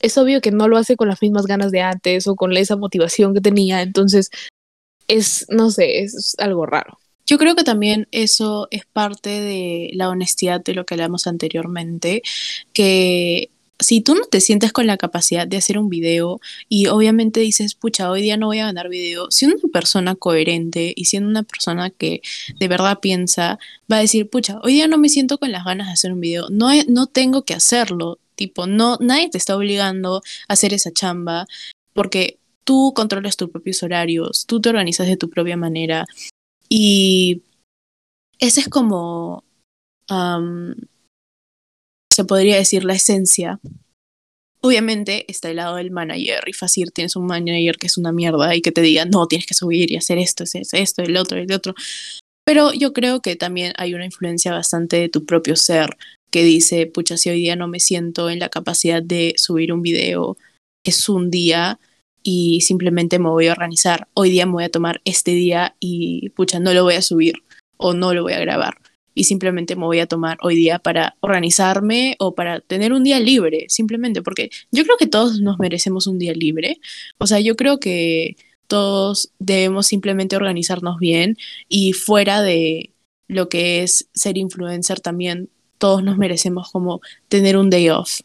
[0.00, 2.76] es obvio que no lo hace con las mismas ganas de antes o con esa
[2.76, 4.30] motivación que tenía, entonces
[5.06, 6.98] es, no sé, es algo raro.
[7.26, 12.22] yo creo que también eso es parte de la honestidad de lo que hablamos anteriormente,
[12.72, 13.51] que
[13.82, 17.74] si tú no te sientes con la capacidad de hacer un video y obviamente dices,
[17.74, 21.42] pucha, hoy día no voy a ganar video, siendo una persona coherente y siendo una
[21.42, 22.22] persona que
[22.58, 23.58] de verdad piensa,
[23.90, 26.20] va a decir, pucha, hoy día no me siento con las ganas de hacer un
[26.20, 30.92] video, no, no tengo que hacerlo, tipo, no, nadie te está obligando a hacer esa
[30.92, 31.46] chamba
[31.92, 36.06] porque tú controlas tus propios horarios, tú te organizas de tu propia manera
[36.68, 37.42] y
[38.38, 39.44] esa es como
[42.12, 43.58] se podría decir la esencia.
[44.60, 48.54] Obviamente está el lado del manager y fácil tienes un manager que es una mierda
[48.54, 51.38] y que te diga, no, tienes que subir y hacer esto, es esto, el otro,
[51.38, 51.74] el otro.
[52.44, 55.96] Pero yo creo que también hay una influencia bastante de tu propio ser
[56.30, 59.82] que dice, pucha, si hoy día no me siento en la capacidad de subir un
[59.82, 60.36] video,
[60.84, 61.80] es un día
[62.22, 64.08] y simplemente me voy a organizar.
[64.14, 67.34] Hoy día me voy a tomar este día y, pucha, no lo voy a subir
[67.78, 68.81] o no lo voy a grabar
[69.14, 73.20] y simplemente me voy a tomar hoy día para organizarme o para tener un día
[73.20, 76.78] libre, simplemente porque yo creo que todos nos merecemos un día libre.
[77.18, 81.36] O sea, yo creo que todos debemos simplemente organizarnos bien
[81.68, 82.92] y fuera de
[83.28, 85.48] lo que es ser influencer también,
[85.78, 88.20] todos nos merecemos como tener un day off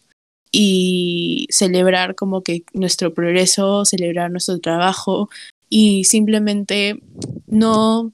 [0.51, 5.29] y celebrar como que nuestro progreso, celebrar nuestro trabajo
[5.69, 7.01] y simplemente
[7.47, 8.13] no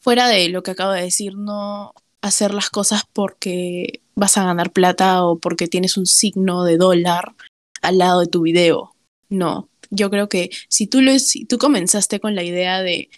[0.00, 4.72] fuera de lo que acabo de decir, no hacer las cosas porque vas a ganar
[4.72, 7.34] plata o porque tienes un signo de dólar
[7.82, 8.94] al lado de tu video.
[9.28, 13.10] No, yo creo que si tú, lo, si tú comenzaste con la idea de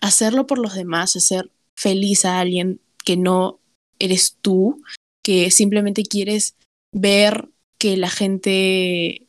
[0.00, 3.60] hacerlo por los demás, hacer feliz a alguien que no
[3.98, 4.82] eres tú,
[5.22, 6.56] que simplemente quieres
[6.92, 7.48] ver
[7.78, 9.23] que la gente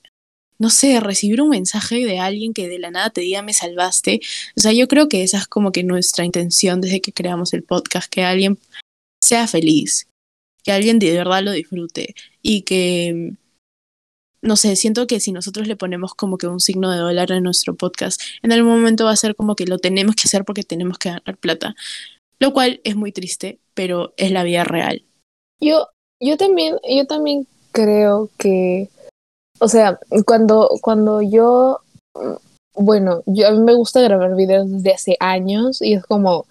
[0.58, 4.22] no sé, recibir un mensaje de alguien que de la nada te diga me salvaste.
[4.58, 7.64] O sea, yo creo que esa es como que nuestra intención desde que creamos el
[7.64, 8.58] podcast, que alguien
[9.22, 10.08] sea feliz,
[10.64, 13.34] que alguien de verdad lo disfrute y que,
[14.42, 17.44] no sé, siento que si nosotros le ponemos como que un signo de dólar en
[17.44, 20.64] nuestro podcast, en algún momento va a ser como que lo tenemos que hacer porque
[20.64, 21.76] tenemos que ganar plata,
[22.40, 25.04] lo cual es muy triste, pero es la vida real.
[25.60, 25.88] Yo,
[26.20, 28.90] yo también, yo también creo que
[29.60, 31.80] o sea, cuando, cuando yo,
[32.76, 36.46] bueno, yo, a mí me gusta grabar videos desde hace años y es como,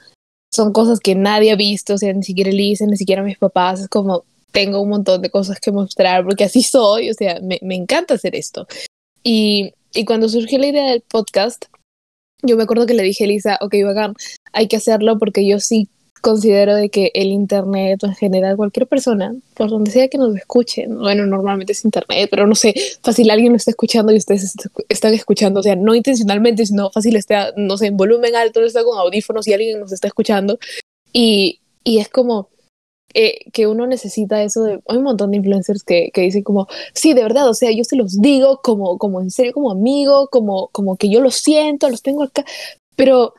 [0.53, 3.81] son cosas que nadie ha visto, o sea, ni siquiera Elisa, ni siquiera mis papás,
[3.81, 7.59] es como, tengo un montón de cosas que mostrar porque así soy, o sea, me,
[7.63, 8.67] me encanta hacer esto.
[9.23, 11.67] Y, y cuando surgió la idea del podcast,
[12.43, 14.15] yo me acuerdo que le dije a Elisa, ok, bacán,
[14.53, 15.89] hay que hacerlo porque yo sí
[16.25, 20.35] considero de que el internet o en general cualquier persona, por donde sea que nos
[20.35, 24.55] escuchen, bueno, normalmente es internet, pero no sé, fácil alguien lo está escuchando y ustedes
[24.89, 28.83] están escuchando, o sea, no intencionalmente, sino fácil está, no sé, en volumen alto, está
[28.85, 30.59] con audífonos y alguien nos está escuchando.
[31.13, 32.49] Y, y es como
[33.13, 36.69] eh, que uno necesita eso de, hay un montón de influencers que, que dicen como,
[36.95, 40.29] sí, de verdad, o sea, yo se los digo como, como en serio, como amigo,
[40.29, 42.47] como, como que yo lo siento, los tengo acá,
[42.97, 43.35] pero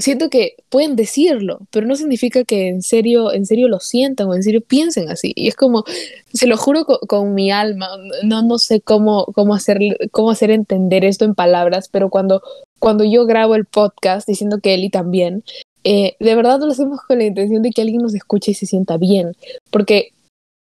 [0.00, 4.34] siento que pueden decirlo, pero no significa que en serio, en serio lo sientan o
[4.34, 5.32] en serio piensen así.
[5.34, 5.84] Y es como,
[6.32, 7.88] se lo juro con, mi alma,
[8.24, 9.78] no, no sé cómo, cómo, hacer,
[10.10, 12.42] cómo hacer entender esto en palabras, pero cuando,
[12.78, 15.44] cuando yo grabo el podcast diciendo que Eli también,
[15.84, 18.66] eh, de verdad lo hacemos con la intención de que alguien nos escuche y se
[18.66, 19.32] sienta bien,
[19.70, 20.12] porque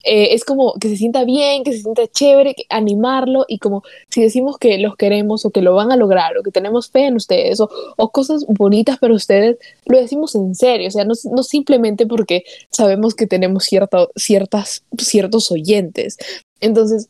[0.09, 4.23] eh, es como que se sienta bien, que se sienta chévere, animarlo y como si
[4.23, 7.17] decimos que los queremos o que lo van a lograr o que tenemos fe en
[7.17, 7.69] ustedes o,
[8.13, 13.17] cosas bonitas para ustedes, lo decimos en serio, o sea, no, no simplemente porque sabemos
[13.17, 16.17] que tenemos cierto, ciertas, ciertos oyentes.
[16.61, 17.09] Entonces,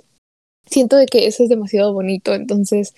[0.65, 2.95] siento de que eso es demasiado bonito, entonces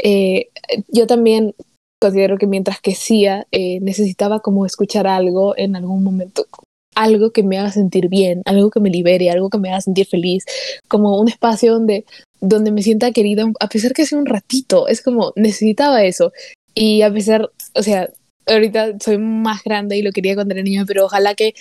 [0.00, 0.50] eh,
[0.86, 1.56] yo también
[2.00, 6.46] considero que mientras que Sia eh, necesitaba como escuchar algo en algún momento
[6.94, 10.06] algo que me haga sentir bien, algo que me libere, algo que me haga sentir
[10.06, 10.44] feliz,
[10.88, 12.04] como un espacio donde,
[12.40, 16.32] donde me sienta querida, a pesar que sea un ratito, es como necesitaba eso.
[16.74, 18.10] Y a pesar, o sea,
[18.46, 21.54] ahorita soy más grande y lo quería cuando era niña, pero ojalá que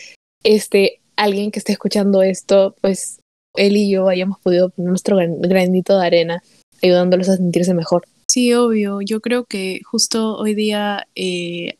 [0.43, 3.19] este, alguien que esté escuchando esto, pues
[3.55, 6.43] él y yo hayamos podido poner nuestro granito de arena
[6.81, 8.05] ayudándolos a sentirse mejor.
[8.27, 9.01] Sí, obvio.
[9.01, 11.77] Yo creo que justo hoy día eh,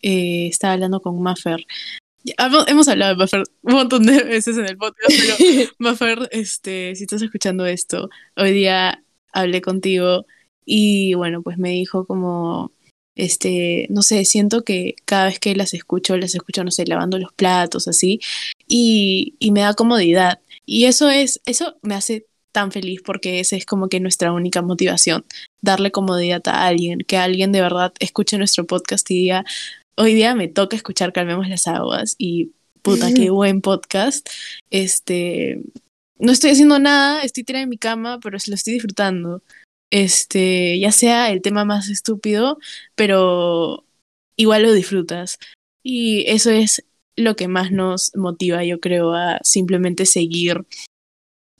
[0.00, 1.66] eh, estaba hablando con Maffer
[2.66, 7.04] Hemos hablado de Buffer un montón de veces en el podcast, pero Buffer, este, si
[7.04, 10.26] estás escuchando esto, hoy día hablé contigo
[10.64, 12.72] y bueno, pues me dijo como,
[13.16, 17.18] este, no sé, siento que cada vez que las escucho, las escucho, no sé, lavando
[17.18, 18.20] los platos, así,
[18.68, 20.40] y, y me da comodidad.
[20.64, 24.62] Y eso es, eso me hace tan feliz porque esa es como que nuestra única
[24.62, 25.24] motivación,
[25.62, 29.44] darle comodidad a alguien, que alguien de verdad escuche nuestro podcast y diga,
[29.96, 32.52] hoy día me toca escuchar Calmemos las Aguas y
[32.82, 34.28] puta, qué buen podcast.
[34.70, 35.62] Este,
[36.18, 39.42] no estoy haciendo nada, estoy tirada en mi cama, pero lo estoy disfrutando.
[39.90, 42.58] Este, ya sea el tema más estúpido,
[42.94, 43.84] pero
[44.36, 45.38] igual lo disfrutas.
[45.82, 46.84] Y eso es
[47.16, 50.64] lo que más nos motiva, yo creo, a simplemente seguir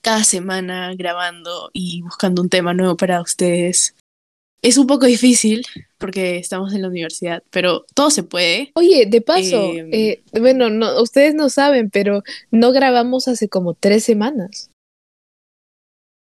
[0.00, 3.94] cada semana grabando y buscando un tema nuevo para ustedes.
[4.62, 5.66] Es un poco difícil
[6.02, 8.72] porque estamos en la universidad, pero todo se puede.
[8.74, 13.74] Oye, de paso, em, eh, bueno, no, ustedes no saben, pero no grabamos hace como
[13.74, 14.68] tres semanas.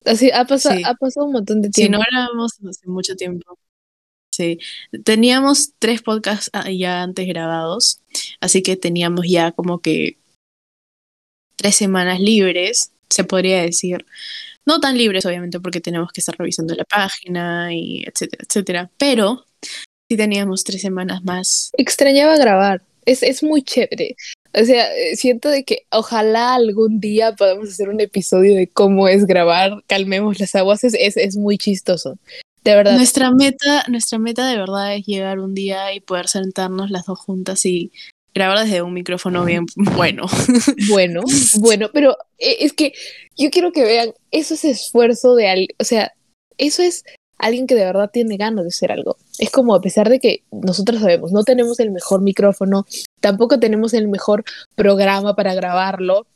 [0.03, 1.97] Así ha, pasado ha pasado un montón de tiempo.
[1.97, 3.57] Sí, no grabamos hace mucho tiempo.
[4.31, 4.59] Sí,
[5.05, 8.01] teníamos tres podcasts ah, ya antes grabados,
[8.41, 10.17] así que teníamos ya como que
[11.55, 14.05] tres semanas libres, se podría decir.
[14.65, 18.91] No tan libres, obviamente, porque tenemos que estar revisando la página y etcétera, etcétera.
[18.97, 19.45] Pero
[20.09, 21.71] sí teníamos tres semanas más.
[21.77, 22.81] Extrañaba grabar.
[23.05, 24.15] Es, es muy chévere.
[24.53, 29.25] O sea, siento de que ojalá algún día podamos hacer un episodio de cómo es
[29.25, 32.17] grabar, calmemos las aguas, es, es, es muy chistoso.
[32.63, 32.95] De verdad.
[32.95, 37.19] Nuestra meta, nuestra meta de verdad es llegar un día y poder sentarnos las dos
[37.19, 37.91] juntas y
[38.33, 40.25] grabar desde un micrófono bien bueno.
[40.89, 41.21] Bueno,
[41.59, 42.93] bueno, pero eh, es que
[43.37, 46.13] yo quiero que vean, eso es esfuerzo de alguien, o sea,
[46.57, 47.03] eso es
[47.37, 49.17] alguien que de verdad tiene ganas de hacer algo.
[49.39, 52.85] Es como a pesar de que nosotros sabemos, no tenemos el mejor micrófono,
[53.19, 54.43] tampoco tenemos el mejor
[54.75, 56.27] programa para grabarlo,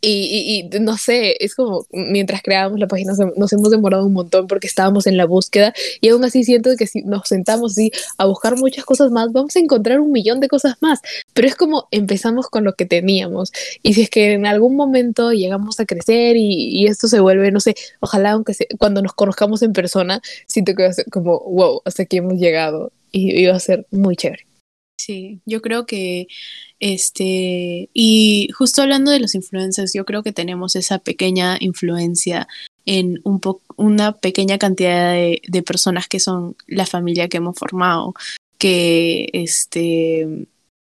[0.00, 4.46] y, y, no sé, es como mientras creábamos la página nos hemos demorado un montón
[4.46, 8.26] porque estábamos en la búsqueda y aún así siento que si nos sentamos así a
[8.26, 11.00] buscar muchas cosas más, vamos a encontrar un millón de cosas más.
[11.32, 13.52] Pero es como empezamos con lo que teníamos.
[13.82, 17.50] Y si es que en algún momento llegamos a crecer y, y esto se vuelve,
[17.50, 21.40] no sé, ojalá aunque cuando nos conozcamos en persona, siento que va a ser como,
[21.40, 24.46] wow, hasta aquí hemos llegado y, y va a ser muy chévere.
[24.96, 26.26] Sí, yo creo que
[26.80, 32.48] este, y justo hablando de los influencers, yo creo que tenemos esa pequeña influencia
[32.86, 33.40] en un
[33.76, 38.14] una pequeña cantidad de, de, personas que son la familia que hemos formado,
[38.58, 40.46] que este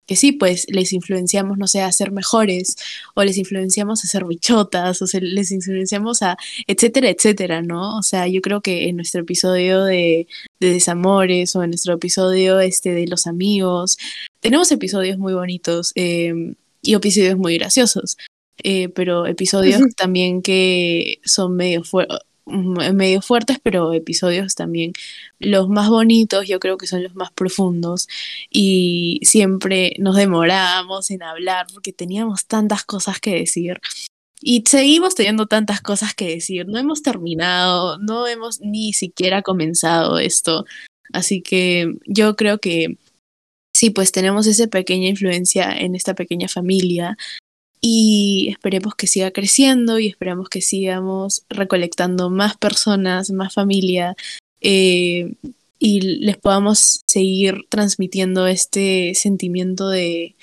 [0.06, 2.76] que sí, pues les influenciamos, no sé, a ser mejores,
[3.14, 6.36] o les influenciamos a ser bichotas, o les influenciamos a,
[6.66, 7.98] etcétera, etcétera, ¿no?
[7.98, 10.26] O sea, yo creo que en nuestro episodio de,
[10.60, 13.98] de desamores o en nuestro episodio este, de los amigos,
[14.40, 18.18] tenemos episodios muy bonitos eh, y episodios muy graciosos,
[18.62, 24.92] eh, pero episodios también que son medio fuertes medio fuertes, pero episodios también
[25.38, 28.08] los más bonitos, yo creo que son los más profundos
[28.50, 33.80] y siempre nos demorábamos en hablar porque teníamos tantas cosas que decir.
[34.40, 40.18] Y seguimos teniendo tantas cosas que decir, no hemos terminado, no hemos ni siquiera comenzado
[40.18, 40.66] esto.
[41.14, 42.98] Así que yo creo que
[43.72, 47.16] sí, pues tenemos esa pequeña influencia en esta pequeña familia
[47.80, 54.16] y esperemos que siga creciendo y esperamos que sigamos recolectando más personas, más familia
[54.60, 55.34] eh,
[55.78, 60.34] y les podamos seguir transmitiendo este sentimiento de,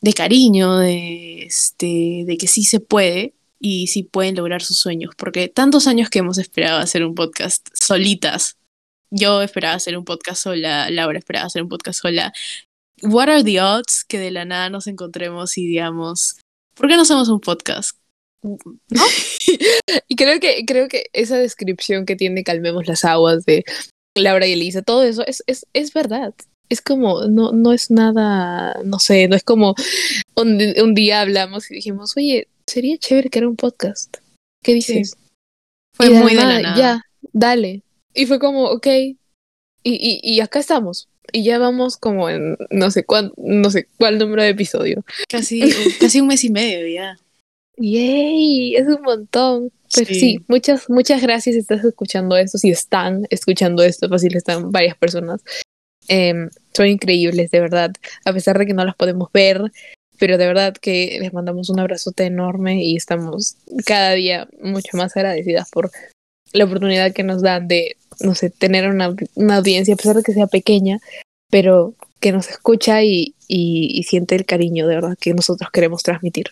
[0.00, 5.14] de cariño, de, este, de que sí se puede y sí pueden lograr sus sueños,
[5.16, 8.56] porque tantos años que hemos esperado hacer un podcast solitas.
[9.10, 12.32] Yo esperaba hacer un podcast sola, Laura esperaba hacer un podcast sola.
[13.02, 16.36] What are the odds que de la nada nos encontremos y digamos,
[16.74, 17.96] ¿Por qué no hacemos un podcast?
[18.42, 18.58] ¿No?
[20.08, 23.64] y creo que, creo que esa descripción que tiene Calmemos las Aguas de
[24.16, 26.34] Laura y Elisa, todo eso es, es, es verdad.
[26.68, 29.74] Es como, no, no es nada, no sé, no es como
[30.34, 34.16] un, día hablamos y dijimos, oye, sería chévere que era un podcast.
[34.62, 35.16] ¿Qué dices?
[35.94, 36.76] Fue muy de la nada.
[36.76, 37.02] Ya,
[37.32, 37.82] dale.
[38.14, 38.86] Y fue como, ok.
[38.86, 39.16] Y,
[39.84, 44.18] y, y acá estamos y ya vamos como en no sé cuál, no sé cuál
[44.18, 45.04] número de episodio.
[45.28, 45.60] Casi,
[46.00, 47.16] casi un mes y medio ya.
[47.76, 49.72] Yay, es un montón.
[49.94, 50.38] Pero sí.
[50.48, 55.42] muchas, muchas gracias si estás escuchando esto, si están escuchando esto, fácil están varias personas.
[56.08, 57.92] Em, son increíbles, de verdad,
[58.24, 59.62] a pesar de que no las podemos ver,
[60.18, 63.56] pero de verdad que les mandamos un abrazote enorme y estamos
[63.86, 65.90] cada día mucho más agradecidas por
[66.54, 70.22] la oportunidad que nos dan de, no sé, tener una, una audiencia, a pesar de
[70.22, 71.00] que sea pequeña,
[71.50, 76.46] pero que nos escucha y, y, siente el cariño de verdad que nosotros queremos transmitir.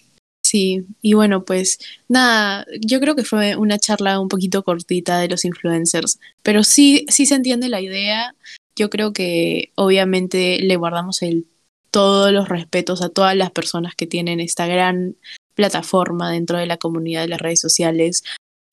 [0.45, 1.79] Sí, y bueno, pues
[2.09, 7.07] nada, yo creo que fue una charla un poquito cortita de los influencers, pero sí,
[7.09, 8.35] sí se entiende la idea.
[8.77, 11.47] Yo creo que obviamente le guardamos el,
[11.91, 15.17] todos los respetos a todas las personas que tienen esta gran
[15.55, 18.25] plataforma dentro de la comunidad de las redes sociales,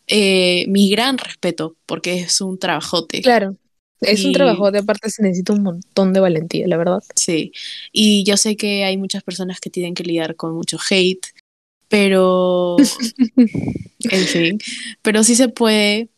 [0.09, 3.21] eh, mi gran respeto, porque es un trabajote.
[3.21, 3.55] Claro.
[4.01, 7.03] Es un Y- trabajo, de aparte se necesita un montón de valentía, la verdad.
[7.15, 7.51] Sí,
[7.91, 11.27] y yo sé que hay muchas personas que tienen que lidiar con mucho hate,
[11.89, 12.77] pero,
[13.99, 14.59] en fin,
[15.01, 16.09] pero sí se puede.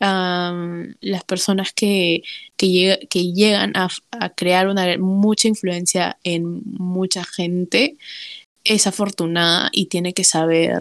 [0.00, 2.22] las personas que,
[2.56, 7.96] que llegan a, a crear una mucha influencia en mucha gente
[8.64, 10.80] es afortunada y tiene que saber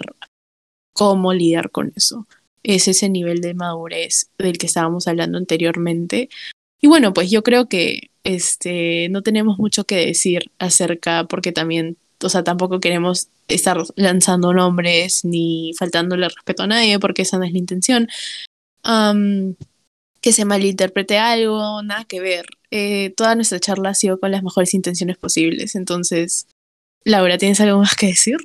[0.94, 2.28] cómo lidiar con eso.
[2.68, 6.30] Es ese nivel de madurez del que estábamos hablando anteriormente.
[6.82, 11.96] Y bueno, pues yo creo que este no tenemos mucho que decir acerca, porque también,
[12.22, 17.46] o sea, tampoco queremos estar lanzando nombres ni faltándole respeto a nadie, porque esa no
[17.46, 18.10] es la intención.
[18.84, 22.48] Que se malinterprete algo, nada que ver.
[22.70, 25.76] Eh, toda nuestra charla ha sido con las mejores intenciones posibles.
[25.76, 26.48] Entonces,
[27.06, 28.38] Laura, ¿tienes algo más que decir?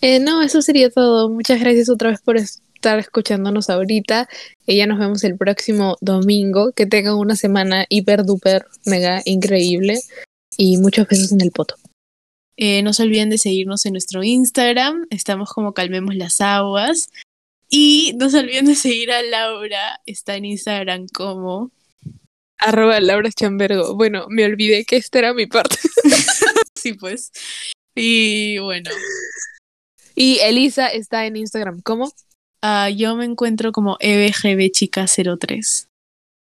[0.00, 1.30] Eh, no, eso sería todo.
[1.30, 2.36] Muchas gracias otra vez por
[2.84, 4.28] estar escuchándonos ahorita.
[4.66, 6.72] Y ya nos vemos el próximo domingo.
[6.72, 10.00] Que tengan una semana hiper duper mega increíble.
[10.58, 11.76] Y muchos besos en el poto.
[12.56, 15.06] Eh, no se olviden de seguirnos en nuestro Instagram.
[15.08, 17.08] Estamos como Calmemos las Aguas.
[17.70, 20.00] Y no se olviden de seguir a Laura.
[20.04, 21.70] Está en Instagram como.
[22.58, 23.94] Arroba Laura Chambergo.
[23.96, 25.76] Bueno, me olvidé que esta era mi parte.
[26.76, 27.32] Sí, pues.
[27.94, 28.90] Y bueno,
[30.14, 31.80] Y Elisa está en Instagram.
[31.80, 32.12] ¿Cómo?
[32.64, 35.86] Ah, yo me encuentro como E EBGBChica03.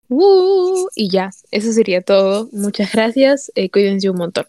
[0.07, 2.47] Uh, y ya, eso sería todo.
[2.51, 3.51] Muchas gracias.
[3.55, 4.45] Eh, cuídense un montón.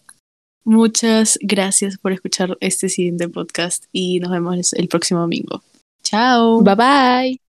[0.63, 5.63] Muchas gracias por escuchar este siguiente podcast y nos vemos el próximo domingo.
[6.03, 6.61] Chao.
[6.61, 7.46] Bye bye.